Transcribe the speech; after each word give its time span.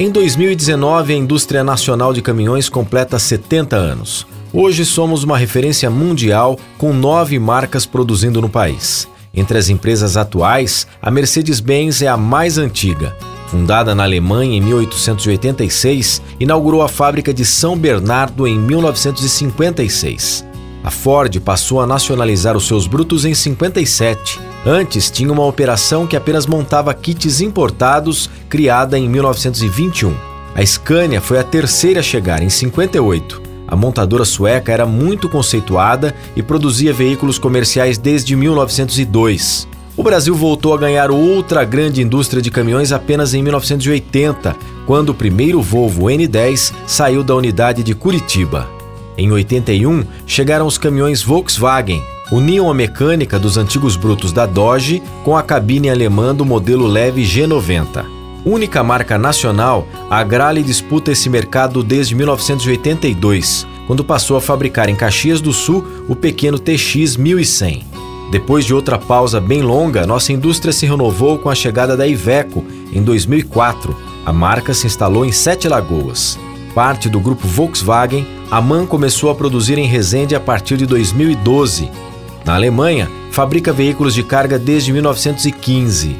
Em 0.00 0.10
2019, 0.10 1.12
a 1.12 1.16
indústria 1.16 1.62
nacional 1.62 2.14
de 2.14 2.22
caminhões 2.22 2.70
completa 2.70 3.18
70 3.18 3.76
anos. 3.76 4.26
Hoje 4.50 4.82
somos 4.82 5.24
uma 5.24 5.36
referência 5.36 5.90
mundial 5.90 6.58
com 6.78 6.94
nove 6.94 7.38
marcas 7.38 7.84
produzindo 7.84 8.40
no 8.40 8.48
país. 8.48 9.06
Entre 9.34 9.58
as 9.58 9.68
empresas 9.68 10.16
atuais, 10.16 10.86
a 11.02 11.10
Mercedes-Benz 11.10 12.00
é 12.00 12.08
a 12.08 12.16
mais 12.16 12.56
antiga. 12.56 13.14
Fundada 13.48 13.94
na 13.94 14.04
Alemanha 14.04 14.56
em 14.56 14.62
1886, 14.62 16.22
inaugurou 16.40 16.80
a 16.80 16.88
fábrica 16.88 17.34
de 17.34 17.44
São 17.44 17.76
Bernardo 17.76 18.46
em 18.46 18.58
1956. 18.58 20.46
A 20.82 20.90
Ford 20.90 21.38
passou 21.40 21.80
a 21.80 21.86
nacionalizar 21.86 22.56
os 22.56 22.66
seus 22.66 22.86
brutos 22.86 23.24
em 23.24 23.34
57. 23.34 24.40
Antes 24.64 25.10
tinha 25.10 25.32
uma 25.32 25.44
operação 25.44 26.06
que 26.06 26.16
apenas 26.16 26.46
montava 26.46 26.94
kits 26.94 27.40
importados, 27.40 28.30
criada 28.48 28.98
em 28.98 29.08
1921. 29.08 30.14
A 30.54 30.64
Scania 30.64 31.20
foi 31.20 31.38
a 31.38 31.44
terceira 31.44 32.00
a 32.00 32.02
chegar 32.02 32.42
em 32.42 32.48
58. 32.48 33.42
A 33.68 33.76
montadora 33.76 34.24
sueca 34.24 34.72
era 34.72 34.84
muito 34.84 35.28
conceituada 35.28 36.14
e 36.34 36.42
produzia 36.42 36.92
veículos 36.92 37.38
comerciais 37.38 37.98
desde 37.98 38.34
1902. 38.34 39.68
O 39.96 40.02
Brasil 40.02 40.34
voltou 40.34 40.74
a 40.74 40.78
ganhar 40.78 41.10
outra 41.10 41.62
grande 41.62 42.02
indústria 42.02 42.42
de 42.42 42.50
caminhões 42.50 42.90
apenas 42.90 43.34
em 43.34 43.42
1980, 43.42 44.56
quando 44.86 45.10
o 45.10 45.14
primeiro 45.14 45.60
Volvo 45.60 46.06
N10 46.06 46.72
saiu 46.86 47.22
da 47.22 47.34
unidade 47.34 47.82
de 47.82 47.94
Curitiba. 47.94 48.79
Em 49.20 49.30
81, 49.30 50.02
chegaram 50.26 50.66
os 50.66 50.78
caminhões 50.78 51.22
Volkswagen, 51.22 52.02
uniam 52.32 52.70
a 52.70 52.74
mecânica 52.74 53.38
dos 53.38 53.58
antigos 53.58 53.94
brutos 53.94 54.32
da 54.32 54.46
Dodge 54.46 55.02
com 55.22 55.36
a 55.36 55.42
cabine 55.42 55.90
alemã 55.90 56.34
do 56.34 56.42
modelo 56.42 56.86
leve 56.86 57.20
G90. 57.22 58.02
Única 58.46 58.82
marca 58.82 59.18
nacional, 59.18 59.86
a 60.08 60.20
Agrale 60.20 60.62
disputa 60.62 61.12
esse 61.12 61.28
mercado 61.28 61.82
desde 61.82 62.14
1982, 62.14 63.66
quando 63.86 64.02
passou 64.02 64.38
a 64.38 64.40
fabricar 64.40 64.88
em 64.88 64.96
Caxias 64.96 65.42
do 65.42 65.52
Sul 65.52 65.86
o 66.08 66.16
pequeno 66.16 66.58
TX 66.58 67.18
1100. 67.18 67.84
Depois 68.30 68.64
de 68.64 68.72
outra 68.72 68.96
pausa 68.96 69.38
bem 69.38 69.60
longa, 69.60 70.06
nossa 70.06 70.32
indústria 70.32 70.72
se 70.72 70.86
renovou 70.86 71.36
com 71.36 71.50
a 71.50 71.54
chegada 71.54 71.94
da 71.94 72.06
Iveco 72.06 72.64
em 72.90 73.02
2004. 73.02 73.94
A 74.24 74.32
marca 74.32 74.72
se 74.72 74.86
instalou 74.86 75.26
em 75.26 75.32
Sete 75.32 75.68
Lagoas. 75.68 76.38
Parte 76.74 77.08
do 77.08 77.18
grupo 77.20 77.46
Volkswagen, 77.46 78.26
a 78.50 78.60
MAN 78.60 78.86
começou 78.86 79.30
a 79.30 79.34
produzir 79.34 79.78
em 79.78 79.86
Resende 79.86 80.34
a 80.34 80.40
partir 80.40 80.76
de 80.76 80.86
2012. 80.86 81.90
Na 82.44 82.54
Alemanha, 82.54 83.10
fabrica 83.30 83.72
veículos 83.72 84.14
de 84.14 84.22
carga 84.22 84.58
desde 84.58 84.92
1915. 84.92 86.16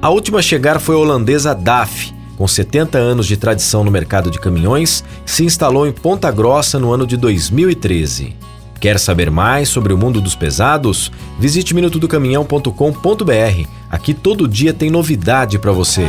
A 0.00 0.10
última 0.10 0.38
a 0.38 0.42
chegar 0.42 0.80
foi 0.80 0.94
a 0.94 0.98
holandesa 0.98 1.54
DAF, 1.54 2.12
com 2.36 2.48
70 2.48 2.98
anos 2.98 3.26
de 3.26 3.36
tradição 3.36 3.84
no 3.84 3.90
mercado 3.90 4.30
de 4.30 4.40
caminhões, 4.40 5.04
se 5.24 5.44
instalou 5.44 5.86
em 5.86 5.92
Ponta 5.92 6.28
Grossa 6.30 6.78
no 6.78 6.92
ano 6.92 7.06
de 7.06 7.16
2013. 7.16 8.34
Quer 8.80 8.98
saber 8.98 9.30
mais 9.30 9.68
sobre 9.68 9.92
o 9.92 9.96
mundo 9.96 10.20
dos 10.20 10.34
pesados? 10.34 11.12
Visite 11.38 11.72
minutodocaminhão.com.br. 11.72 13.68
Aqui 13.88 14.12
todo 14.12 14.48
dia 14.48 14.72
tem 14.74 14.90
novidade 14.90 15.56
para 15.56 15.70
você. 15.70 16.08